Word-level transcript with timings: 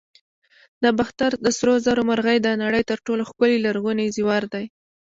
د 0.83 0.85
باختر 0.97 1.31
د 1.45 1.47
سرو 1.57 1.75
زرو 1.85 2.01
مرغۍ 2.09 2.37
د 2.41 2.47
نړۍ 2.63 2.83
تر 2.89 2.97
ټولو 3.05 3.23
ښکلي 3.29 3.57
لرغوني 3.65 4.05
زیور 4.15 4.43
دی 4.53 4.65